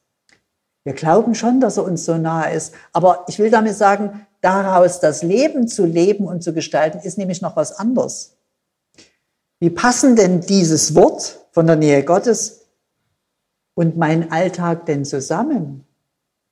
Wir 0.84 0.92
glauben 0.92 1.34
schon, 1.34 1.60
dass 1.60 1.78
er 1.78 1.84
uns 1.84 2.04
so 2.04 2.18
nahe 2.18 2.54
ist, 2.54 2.74
aber 2.92 3.24
ich 3.26 3.38
will 3.38 3.50
damit 3.50 3.74
sagen, 3.74 4.26
daraus 4.42 5.00
das 5.00 5.22
Leben 5.22 5.66
zu 5.66 5.86
leben 5.86 6.26
und 6.26 6.44
zu 6.44 6.52
gestalten, 6.52 6.98
ist 6.98 7.16
nämlich 7.16 7.40
noch 7.40 7.56
was 7.56 7.72
anderes. 7.72 8.36
Wie 9.60 9.70
passen 9.70 10.14
denn 10.14 10.42
dieses 10.42 10.94
Wort 10.94 11.46
von 11.52 11.66
der 11.66 11.76
Nähe 11.76 12.04
Gottes 12.04 12.66
und 13.72 13.96
mein 13.96 14.30
Alltag 14.30 14.84
denn 14.84 15.06
zusammen, 15.06 15.86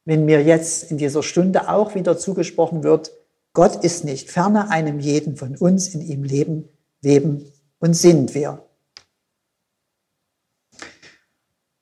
wenn 0.07 0.25
mir 0.25 0.43
jetzt 0.43 0.91
in 0.91 0.97
dieser 0.97 1.23
Stunde 1.23 1.69
auch 1.69 1.95
wieder 1.95 2.17
zugesprochen 2.17 2.85
wird, 2.85 3.13
Gott 3.53 3.85
ist 3.85 4.05
nicht 4.05 4.31
ferner 4.31 4.71
einem 4.71 4.99
jeden 4.99 5.37
von 5.37 5.57
uns, 5.57 5.89
in 5.89 6.01
ihm 6.01 6.25
leben, 6.25 6.69
leben 7.03 7.53
und 7.79 7.95
sind 7.95 8.35
wir. 8.35 8.67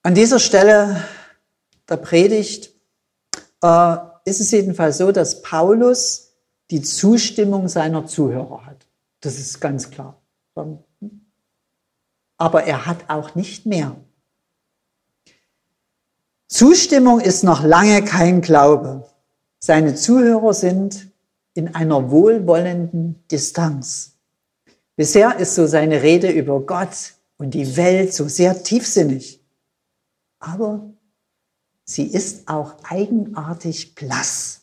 An 0.02 0.14
dieser 0.14 0.40
Stelle 0.40 1.04
der 1.88 1.96
Predigt 1.96 2.72
äh, 3.62 3.96
ist 4.24 4.40
es 4.40 4.50
jedenfalls 4.50 4.98
so, 4.98 5.12
dass 5.12 5.42
Paulus 5.42 6.32
die 6.70 6.82
Zustimmung 6.82 7.68
seiner 7.68 8.06
Zuhörer 8.06 8.64
hat. 8.66 8.86
Das 9.20 9.38
ist 9.38 9.60
ganz 9.60 9.90
klar. 9.90 10.20
Aber 12.36 12.64
er 12.64 12.86
hat 12.86 13.10
auch 13.10 13.34
nicht 13.34 13.66
mehr. 13.66 13.96
Zustimmung 16.48 17.20
ist 17.20 17.44
noch 17.44 17.62
lange 17.62 18.04
kein 18.04 18.40
Glaube. 18.40 19.08
Seine 19.58 19.94
Zuhörer 19.94 20.54
sind 20.54 21.09
in 21.54 21.74
einer 21.74 22.10
wohlwollenden 22.10 23.22
Distanz. 23.30 24.12
Bisher 24.96 25.38
ist 25.38 25.54
so 25.54 25.66
seine 25.66 26.02
Rede 26.02 26.30
über 26.30 26.60
Gott 26.60 27.14
und 27.38 27.54
die 27.54 27.76
Welt 27.76 28.12
so 28.12 28.28
sehr 28.28 28.62
tiefsinnig. 28.62 29.40
Aber 30.38 30.90
sie 31.84 32.06
ist 32.06 32.48
auch 32.48 32.74
eigenartig 32.84 33.94
blass. 33.94 34.62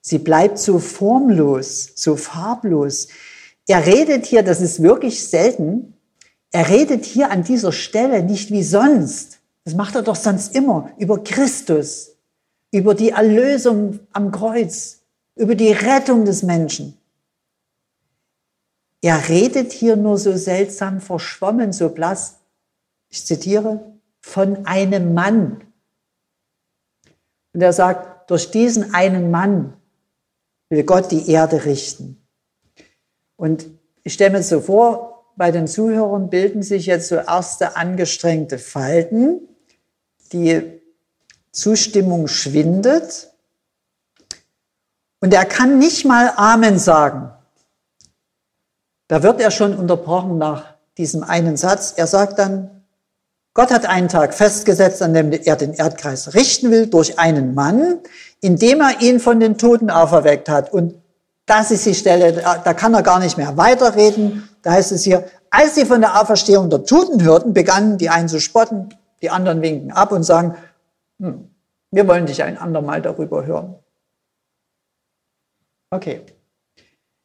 Sie 0.00 0.18
bleibt 0.18 0.58
so 0.58 0.78
formlos, 0.78 1.90
so 1.96 2.16
farblos. 2.16 3.08
Er 3.66 3.84
redet 3.86 4.26
hier, 4.26 4.44
das 4.44 4.60
ist 4.60 4.82
wirklich 4.82 5.28
selten, 5.28 5.94
er 6.52 6.68
redet 6.68 7.04
hier 7.04 7.30
an 7.30 7.42
dieser 7.42 7.72
Stelle 7.72 8.22
nicht 8.22 8.50
wie 8.50 8.62
sonst. 8.62 9.40
Das 9.64 9.74
macht 9.74 9.96
er 9.96 10.02
doch 10.02 10.14
sonst 10.14 10.54
immer 10.54 10.90
über 10.96 11.24
Christus, 11.24 12.12
über 12.70 12.94
die 12.94 13.10
Erlösung 13.10 13.98
am 14.12 14.30
Kreuz, 14.30 15.00
über 15.36 15.54
die 15.54 15.72
Rettung 15.72 16.24
des 16.24 16.42
Menschen. 16.42 16.98
Er 19.02 19.28
redet 19.28 19.72
hier 19.72 19.94
nur 19.96 20.18
so 20.18 20.36
seltsam 20.36 21.00
verschwommen, 21.00 21.72
so 21.72 21.90
blass. 21.90 22.40
Ich 23.08 23.24
zitiere, 23.24 23.96
von 24.20 24.66
einem 24.66 25.14
Mann. 25.14 25.62
Und 27.52 27.62
er 27.62 27.72
sagt, 27.72 28.28
durch 28.30 28.50
diesen 28.50 28.92
einen 28.94 29.30
Mann 29.30 29.74
will 30.68 30.82
Gott 30.82 31.12
die 31.12 31.30
Erde 31.30 31.64
richten. 31.64 32.26
Und 33.36 33.66
ich 34.02 34.14
stelle 34.14 34.32
mir 34.38 34.42
so 34.42 34.60
vor, 34.60 35.32
bei 35.36 35.52
den 35.52 35.68
Zuhörern 35.68 36.30
bilden 36.30 36.62
sich 36.62 36.86
jetzt 36.86 37.08
so 37.08 37.16
erste 37.16 37.76
angestrengte 37.76 38.58
Falten. 38.58 39.48
Die 40.32 40.80
Zustimmung 41.52 42.26
schwindet. 42.26 43.32
Und 45.20 45.32
er 45.32 45.44
kann 45.44 45.78
nicht 45.78 46.04
mal 46.04 46.32
Amen 46.36 46.78
sagen. 46.78 47.30
Da 49.08 49.22
wird 49.22 49.40
er 49.40 49.50
schon 49.50 49.76
unterbrochen 49.76 50.38
nach 50.38 50.74
diesem 50.98 51.22
einen 51.22 51.56
Satz. 51.56 51.94
Er 51.96 52.06
sagt 52.06 52.38
dann, 52.38 52.70
Gott 53.54 53.70
hat 53.70 53.86
einen 53.86 54.08
Tag 54.08 54.34
festgesetzt, 54.34 55.02
an 55.02 55.14
dem 55.14 55.32
er 55.32 55.56
den 55.56 55.72
Erdkreis 55.72 56.34
richten 56.34 56.70
will 56.70 56.88
durch 56.88 57.18
einen 57.18 57.54
Mann, 57.54 58.00
indem 58.40 58.80
er 58.80 59.00
ihn 59.00 59.18
von 59.18 59.40
den 59.40 59.56
Toten 59.56 59.90
auferweckt 59.90 60.48
hat. 60.48 60.72
Und 60.72 60.94
das 61.46 61.70
ist 61.70 61.86
die 61.86 61.94
Stelle, 61.94 62.32
da 62.32 62.74
kann 62.74 62.92
er 62.92 63.02
gar 63.02 63.18
nicht 63.18 63.38
mehr 63.38 63.56
weiterreden. 63.56 64.48
Da 64.62 64.72
heißt 64.72 64.92
es 64.92 65.04
hier, 65.04 65.24
als 65.48 65.76
sie 65.76 65.86
von 65.86 66.00
der 66.00 66.20
Auferstehung 66.20 66.68
der 66.68 66.84
Toten 66.84 67.22
hörten, 67.22 67.54
begannen 67.54 67.96
die 67.96 68.10
einen 68.10 68.28
zu 68.28 68.40
spotten, 68.40 68.90
die 69.22 69.30
anderen 69.30 69.62
winken 69.62 69.92
ab 69.92 70.12
und 70.12 70.24
sagen, 70.24 70.56
hm, 71.20 71.48
wir 71.92 72.06
wollen 72.08 72.26
dich 72.26 72.42
ein 72.42 72.58
andermal 72.58 73.00
darüber 73.00 73.46
hören. 73.46 73.76
Okay. 75.96 76.20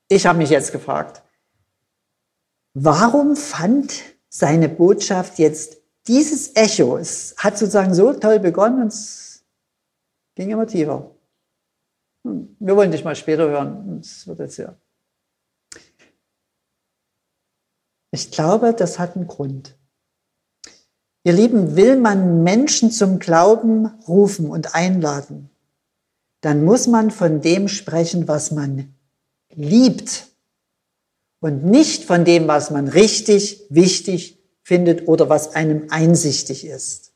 Ich 0.08 0.26
habe 0.26 0.38
mich 0.38 0.50
jetzt 0.50 0.72
gefragt, 0.72 1.24
warum 2.74 3.36
fand 3.36 4.02
seine 4.30 4.70
Botschaft 4.70 5.40
jetzt 5.40 5.82
dieses 6.08 6.56
Echo, 6.56 6.96
es 6.96 7.36
hat 7.38 7.58
sozusagen 7.58 7.94
so 7.94 8.14
toll 8.14 8.40
begonnen 8.40 8.84
und 8.84 8.88
es 8.88 9.44
ging 10.36 10.52
immer 10.52 10.66
tiefer. 10.66 11.14
Hm, 12.26 12.56
wir 12.60 12.78
wollen 12.78 12.92
dich 12.92 13.04
mal 13.04 13.16
später 13.16 13.50
hören. 13.50 14.00
Es 14.00 14.26
wird 14.26 14.40
jetzt 14.40 14.56
ja. 14.56 14.74
Ich 18.12 18.32
glaube, 18.32 18.74
das 18.74 19.00
hat 19.00 19.18
einen 19.18 19.28
Grund. 19.28 19.78
Ihr 21.26 21.34
Lieben, 21.34 21.76
will 21.76 21.98
man 21.98 22.44
Menschen 22.44 22.90
zum 22.90 23.20
Glauben 23.20 23.88
rufen 24.08 24.50
und 24.50 24.76
einladen, 24.76 25.50
dann 26.42 26.66
muss 26.66 26.88
man 26.88 27.12
von 27.12 27.42
dem 27.42 27.68
sprechen, 27.68 28.28
was 28.28 28.52
man 28.52 28.96
liebt 29.54 30.28
und 31.40 31.66
nicht 31.66 32.04
von 32.04 32.26
dem, 32.26 32.48
was 32.48 32.72
man 32.72 32.88
richtig, 32.88 33.66
wichtig, 33.70 34.40
findet 34.64 35.08
oder 35.08 35.30
was 35.30 35.56
einem 35.56 35.88
einsichtig 35.90 36.66
ist. 36.66 37.14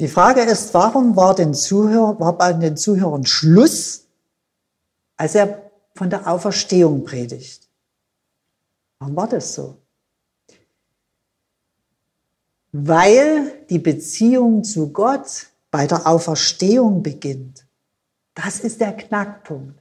Die 0.00 0.08
Frage 0.08 0.40
ist, 0.40 0.72
warum 0.72 1.14
war, 1.16 1.34
den 1.34 1.52
Zuhör, 1.52 2.18
war 2.18 2.36
bei 2.36 2.54
den 2.54 2.76
Zuhörern 2.76 3.26
Schluss, 3.26 4.06
als 5.16 5.34
er 5.34 5.70
von 5.94 6.08
der 6.08 6.26
Auferstehung 6.26 7.04
predigt? 7.04 7.68
Warum 8.98 9.16
war 9.16 9.28
das 9.28 9.54
so? 9.54 9.76
Weil 12.72 13.64
die 13.68 13.78
Beziehung 13.78 14.64
zu 14.64 14.90
Gott 14.90 15.48
bei 15.70 15.86
der 15.86 16.06
Auferstehung 16.06 17.02
beginnt. 17.02 17.66
Das 18.34 18.60
ist 18.60 18.80
der 18.80 18.92
Knackpunkt. 18.92 19.80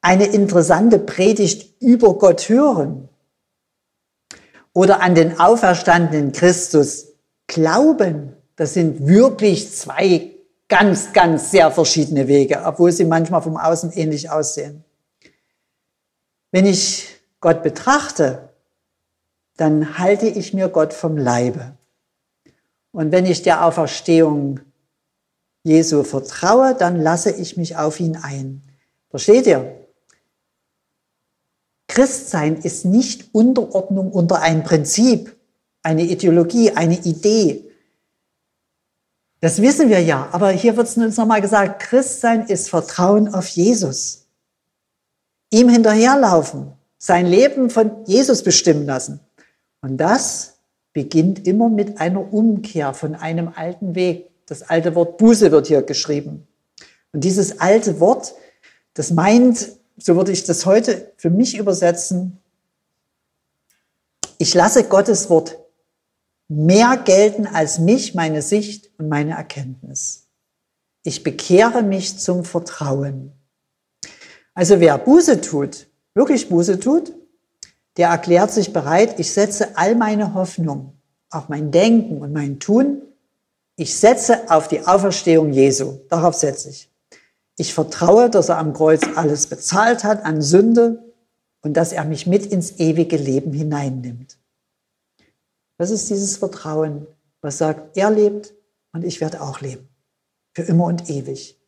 Eine 0.00 0.26
interessante 0.26 0.98
Predigt 0.98 1.80
über 1.80 2.18
Gott 2.18 2.48
hören 2.48 3.08
oder 4.72 5.00
an 5.00 5.14
den 5.14 5.40
auferstandenen 5.40 6.32
Christus 6.32 7.06
glauben, 7.46 8.36
das 8.56 8.74
sind 8.74 9.06
wirklich 9.06 9.72
zwei 9.72 10.32
ganz, 10.68 11.12
ganz 11.12 11.50
sehr 11.50 11.70
verschiedene 11.70 12.28
Wege, 12.28 12.62
obwohl 12.64 12.92
sie 12.92 13.04
manchmal 13.04 13.42
vom 13.42 13.56
Außen 13.56 13.92
ähnlich 13.92 14.30
aussehen. 14.30 14.84
Wenn 16.50 16.66
ich 16.66 17.08
Gott 17.40 17.62
betrachte, 17.62 18.50
dann 19.56 19.98
halte 19.98 20.26
ich 20.26 20.54
mir 20.54 20.68
Gott 20.68 20.92
vom 20.92 21.16
Leibe. 21.16 21.76
Und 22.94 23.10
wenn 23.10 23.26
ich 23.26 23.42
der 23.42 23.64
Auferstehung 23.64 24.60
Jesu 25.64 26.04
vertraue, 26.04 26.76
dann 26.76 27.02
lasse 27.02 27.32
ich 27.32 27.56
mich 27.56 27.76
auf 27.76 27.98
ihn 27.98 28.16
ein. 28.16 28.62
Versteht 29.10 29.48
ihr? 29.48 29.74
Christsein 31.88 32.56
ist 32.56 32.84
nicht 32.84 33.34
Unterordnung 33.34 34.12
unter 34.12 34.42
ein 34.42 34.62
Prinzip, 34.62 35.36
eine 35.82 36.04
Ideologie, 36.04 36.70
eine 36.70 36.96
Idee. 37.00 37.68
Das 39.40 39.60
wissen 39.60 39.88
wir 39.88 40.00
ja, 40.00 40.28
aber 40.30 40.50
hier 40.50 40.76
wird 40.76 40.86
es 40.86 40.96
uns 40.96 41.16
nochmal 41.16 41.40
gesagt, 41.40 41.82
Christsein 41.82 42.46
ist 42.46 42.70
Vertrauen 42.70 43.34
auf 43.34 43.48
Jesus. 43.48 44.28
Ihm 45.50 45.68
hinterherlaufen, 45.68 46.72
sein 46.96 47.26
Leben 47.26 47.70
von 47.70 48.04
Jesus 48.06 48.44
bestimmen 48.44 48.86
lassen. 48.86 49.18
Und 49.80 49.96
das 49.96 50.53
beginnt 50.94 51.46
immer 51.46 51.68
mit 51.68 52.00
einer 52.00 52.32
Umkehr 52.32 52.94
von 52.94 53.14
einem 53.14 53.50
alten 53.54 53.94
Weg. 53.94 54.30
Das 54.46 54.62
alte 54.62 54.94
Wort 54.94 55.18
Buße 55.18 55.52
wird 55.52 55.66
hier 55.66 55.82
geschrieben. 55.82 56.48
Und 57.12 57.24
dieses 57.24 57.60
alte 57.60 58.00
Wort, 58.00 58.34
das 58.94 59.10
meint 59.10 59.76
so 59.96 60.16
würde 60.16 60.32
ich 60.32 60.44
das 60.44 60.66
heute 60.66 61.12
für 61.16 61.30
mich 61.30 61.56
übersetzen, 61.56 62.40
ich 64.38 64.54
lasse 64.54 64.84
Gottes 64.84 65.30
Wort 65.30 65.58
mehr 66.48 66.96
gelten 67.04 67.46
als 67.46 67.78
mich, 67.78 68.14
meine 68.14 68.42
Sicht 68.42 68.90
und 68.98 69.08
meine 69.08 69.32
Erkenntnis. 69.32 70.26
Ich 71.04 71.22
bekehre 71.22 71.82
mich 71.82 72.18
zum 72.18 72.44
Vertrauen. 72.44 73.32
Also 74.54 74.80
wer 74.80 74.98
Buße 74.98 75.40
tut, 75.40 75.86
wirklich 76.14 76.48
Buße 76.48 76.80
tut, 76.80 77.12
der 77.96 78.08
erklärt 78.08 78.50
sich 78.50 78.72
bereit, 78.72 79.18
ich 79.20 79.32
setze 79.32 79.76
all 79.76 79.94
meine 79.94 80.34
Hoffnung, 80.34 80.94
auch 81.30 81.48
mein 81.48 81.70
Denken 81.70 82.22
und 82.22 82.32
mein 82.32 82.58
Tun, 82.58 83.02
ich 83.76 83.96
setze 83.96 84.50
auf 84.50 84.68
die 84.68 84.86
Auferstehung 84.86 85.52
Jesu. 85.52 85.98
Darauf 86.08 86.34
setze 86.34 86.70
ich. 86.70 86.90
Ich 87.56 87.74
vertraue, 87.74 88.30
dass 88.30 88.48
er 88.48 88.58
am 88.58 88.72
Kreuz 88.72 89.02
alles 89.16 89.46
bezahlt 89.46 90.04
hat 90.04 90.24
an 90.24 90.42
Sünde 90.42 91.12
und 91.62 91.74
dass 91.74 91.92
er 91.92 92.04
mich 92.04 92.26
mit 92.26 92.46
ins 92.46 92.78
ewige 92.78 93.16
Leben 93.16 93.52
hineinnimmt. 93.52 94.38
Das 95.76 95.90
ist 95.90 96.10
dieses 96.10 96.36
Vertrauen, 96.36 97.06
was 97.40 97.58
sagt, 97.58 97.96
er 97.96 98.10
lebt 98.10 98.54
und 98.92 99.04
ich 99.04 99.20
werde 99.20 99.40
auch 99.40 99.60
leben. 99.60 99.88
Für 100.52 100.62
immer 100.62 100.84
und 100.84 101.10
ewig. 101.10 101.58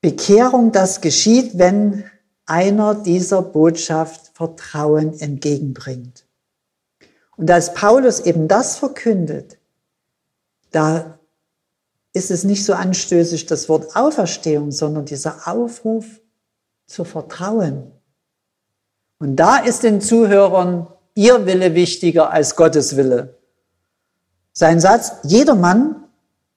Bekehrung, 0.00 0.72
das 0.72 1.00
geschieht, 1.00 1.58
wenn 1.58 2.04
einer 2.50 2.96
dieser 2.96 3.42
Botschaft 3.42 4.32
Vertrauen 4.34 5.18
entgegenbringt. 5.20 6.26
Und 7.36 7.48
als 7.48 7.74
Paulus 7.74 8.18
eben 8.18 8.48
das 8.48 8.76
verkündet, 8.76 9.58
da 10.72 11.18
ist 12.12 12.32
es 12.32 12.42
nicht 12.42 12.64
so 12.64 12.74
anstößig 12.74 13.46
das 13.46 13.68
Wort 13.68 13.94
Auferstehung, 13.94 14.72
sondern 14.72 15.04
dieser 15.04 15.46
Aufruf 15.46 16.04
zu 16.86 17.04
vertrauen. 17.04 17.92
Und 19.18 19.36
da 19.36 19.58
ist 19.58 19.84
den 19.84 20.00
Zuhörern 20.00 20.88
ihr 21.14 21.46
Wille 21.46 21.76
wichtiger 21.76 22.30
als 22.30 22.56
Gottes 22.56 22.96
Wille. 22.96 23.38
Sein 24.52 24.80
Satz, 24.80 25.12
jeder 25.22 25.54
Mann, 25.54 26.02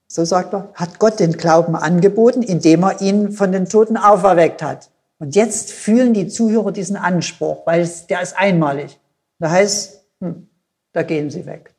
so 0.07 0.25
sagt 0.25 0.55
er, 0.55 0.71
hat 0.73 0.97
Gott 0.97 1.19
den 1.19 1.33
Glauben 1.33 1.75
angeboten, 1.75 2.41
indem 2.41 2.83
er 2.83 2.99
ihn 3.01 3.31
von 3.31 3.51
den 3.51 3.69
Toten 3.69 3.95
auferweckt 3.95 4.63
hat. 4.63 4.89
Und 5.19 5.35
jetzt 5.35 5.71
fühlen 5.71 6.13
die 6.13 6.27
Zuhörer 6.27 6.71
diesen 6.71 6.95
Anspruch, 6.95 7.65
weil 7.65 7.81
es, 7.81 8.07
der 8.07 8.21
ist 8.21 8.35
einmalig. 8.35 8.99
Da 9.39 9.51
heißt, 9.51 10.05
hm, 10.19 10.49
da 10.91 11.03
gehen 11.03 11.29
sie 11.29 11.45
weg. 11.45 11.73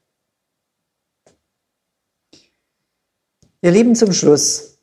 Ihr 3.62 3.70
Lieben, 3.70 3.94
zum 3.96 4.12
Schluss. 4.12 4.78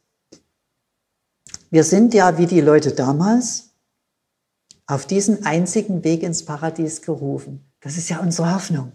Wir 1.69 1.83
sind 1.83 2.13
ja 2.13 2.37
wie 2.37 2.47
die 2.47 2.61
Leute 2.61 2.91
damals 2.91 3.69
auf 4.87 5.05
diesen 5.05 5.45
einzigen 5.45 6.03
Weg 6.03 6.23
ins 6.23 6.43
Paradies 6.43 7.01
gerufen. 7.01 7.71
Das 7.79 7.97
ist 7.97 8.09
ja 8.09 8.19
unsere 8.19 8.53
Hoffnung. 8.53 8.91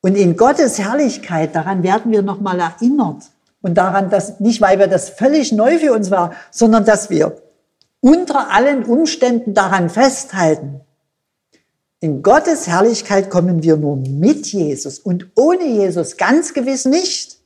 Und 0.00 0.14
in 0.14 0.36
Gottes 0.36 0.78
Herrlichkeit, 0.78 1.54
daran 1.54 1.82
werden 1.82 2.12
wir 2.12 2.22
nochmal 2.22 2.60
erinnert. 2.60 3.30
Und 3.62 3.74
daran, 3.74 4.10
dass 4.10 4.40
nicht, 4.40 4.60
weil 4.60 4.78
wir 4.78 4.86
das 4.86 5.10
völlig 5.10 5.52
neu 5.52 5.78
für 5.78 5.92
uns 5.92 6.10
war, 6.10 6.34
sondern 6.50 6.84
dass 6.84 7.10
wir 7.10 7.42
unter 8.00 8.50
allen 8.50 8.84
Umständen 8.84 9.54
daran 9.54 9.90
festhalten. 9.90 10.80
In 12.00 12.22
Gottes 12.22 12.66
Herrlichkeit 12.66 13.30
kommen 13.30 13.62
wir 13.62 13.76
nur 13.76 13.96
mit 13.96 14.46
Jesus 14.46 14.98
und 14.98 15.30
ohne 15.34 15.66
Jesus 15.66 16.16
ganz 16.16 16.54
gewiss 16.54 16.86
nicht. 16.86 17.38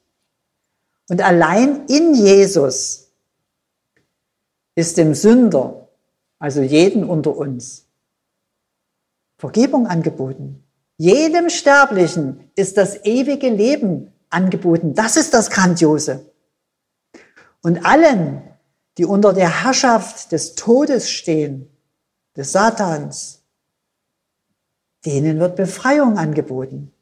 Und 1.09 1.23
allein 1.23 1.87
in 1.87 2.15
Jesus 2.15 3.09
ist 4.77 4.97
dem 4.97 5.15
Sünder, 5.15 5.89
also 6.39 6.63
jeden 6.63 7.05
unter 7.05 7.37
uns, 7.37 7.85
Vergebung 9.37 9.87
angeboten. 9.87 10.65
Jedem 10.97 11.51
Sterblichen 11.51 12.51
ist 12.55 12.77
das 12.77 13.05
ewige 13.05 13.49
Leben 13.49 14.13
angeboten. 14.31 14.95
Das 14.95 15.17
ist 15.17 15.35
das 15.35 15.51
Grandiose. 15.51 16.25
Und 17.63 17.85
allen, 17.85 18.43
die 18.99 19.05
unter 19.05 19.33
der 19.33 19.65
Herrschaft 19.65 20.33
des 20.33 20.55
Todes 20.55 21.11
stehen, 21.11 21.69
des 22.37 22.53
Satans, 22.53 23.43
denen 25.05 25.39
wird 25.39 25.57
Befreiung 25.57 26.19
angeboten. 26.19 26.93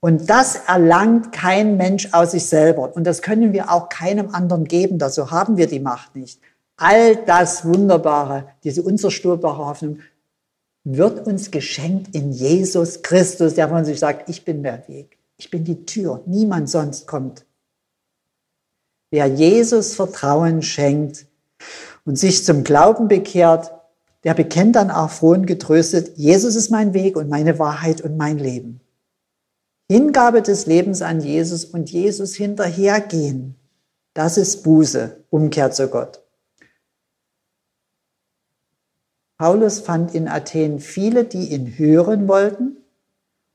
Und 0.00 0.30
das 0.30 0.56
erlangt 0.66 1.30
kein 1.32 1.76
Mensch 1.76 2.08
aus 2.12 2.30
sich 2.30 2.46
selber. 2.46 2.94
Und 2.96 3.04
das 3.04 3.20
können 3.20 3.52
wir 3.52 3.70
auch 3.70 3.90
keinem 3.90 4.34
anderen 4.34 4.64
geben. 4.64 4.98
Dazu 4.98 5.30
haben 5.30 5.58
wir 5.58 5.66
die 5.66 5.80
Macht 5.80 6.16
nicht. 6.16 6.40
All 6.76 7.16
das 7.16 7.66
Wunderbare, 7.66 8.48
diese 8.64 8.82
unzerstörbare 8.82 9.66
Hoffnung, 9.66 9.98
wird 10.84 11.26
uns 11.26 11.50
geschenkt 11.50 12.14
in 12.14 12.32
Jesus 12.32 13.02
Christus, 13.02 13.54
der 13.54 13.68
von 13.68 13.84
sich 13.84 13.98
sagt, 13.98 14.30
ich 14.30 14.46
bin 14.46 14.62
der 14.62 14.88
Weg, 14.88 15.18
ich 15.36 15.50
bin 15.50 15.64
die 15.64 15.84
Tür, 15.84 16.22
niemand 16.24 16.70
sonst 16.70 17.06
kommt. 17.06 17.44
Wer 19.10 19.26
Jesus 19.26 19.94
Vertrauen 19.94 20.62
schenkt 20.62 21.26
und 22.04 22.18
sich 22.18 22.44
zum 22.44 22.64
Glauben 22.64 23.08
bekehrt, 23.08 23.72
der 24.24 24.34
bekennt 24.34 24.76
dann 24.76 24.90
auch 24.90 25.10
froh 25.10 25.30
und 25.30 25.46
getröstet, 25.46 26.16
Jesus 26.16 26.54
ist 26.54 26.70
mein 26.70 26.94
Weg 26.94 27.16
und 27.16 27.28
meine 27.28 27.58
Wahrheit 27.58 28.00
und 28.00 28.16
mein 28.16 28.38
Leben. 28.38 28.80
Hingabe 29.90 30.42
des 30.42 30.66
Lebens 30.66 31.02
an 31.02 31.20
Jesus 31.20 31.64
und 31.64 31.90
Jesus 31.90 32.34
hinterhergehen, 32.34 33.56
das 34.14 34.36
ist 34.36 34.62
Buße, 34.62 35.24
Umkehr 35.30 35.70
zu 35.72 35.88
Gott. 35.88 36.20
Paulus 39.38 39.80
fand 39.80 40.14
in 40.14 40.28
Athen 40.28 40.80
viele, 40.80 41.24
die 41.24 41.48
ihn 41.54 41.78
hören 41.78 42.28
wollten 42.28 42.76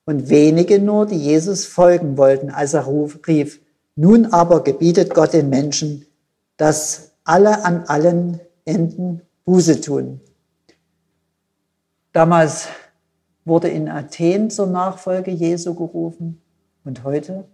und 0.06 0.30
wenige 0.30 0.80
nur, 0.80 1.06
die 1.06 1.18
Jesus 1.18 1.66
folgen 1.66 2.18
wollten, 2.18 2.50
als 2.50 2.74
er 2.74 2.88
rief, 3.28 3.60
nun 3.96 4.26
aber 4.26 4.64
gebietet 4.64 5.14
Gott 5.14 5.34
den 5.34 5.50
Menschen, 5.50 6.06
dass 6.58 7.12
alle 7.26 7.66
an 7.66 7.84
allen 7.88 8.40
Enden 8.64 9.22
Buße 9.44 9.82
tun. 9.82 10.22
Damals 12.14 12.70
wurde 13.44 13.68
in 13.68 13.90
Athen 13.90 14.50
zur 14.50 14.68
Nachfolge 14.68 15.32
Jesu 15.32 15.76
gerufen 15.76 16.42
und 16.86 17.04
heute 17.04 17.46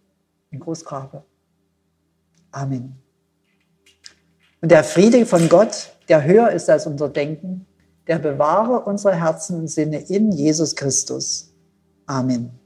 in 0.52 0.60
Großgrabe. 0.60 1.24
Amen. 2.52 2.96
Und 4.62 4.72
der 4.72 4.84
Friede 4.84 5.26
von 5.26 5.50
Gott, 5.50 5.96
der 6.08 6.24
höher 6.24 6.52
ist 6.52 6.70
als 6.70 6.86
unser 6.86 7.10
Denken, 7.10 7.66
der 8.08 8.20
bewahre 8.20 8.82
unsere 8.82 9.16
Herzen 9.16 9.58
und 9.58 9.68
Sinne 9.68 10.00
in 10.00 10.32
Jesus 10.32 10.76
Christus. 10.76 11.54
Amen. 12.06 12.61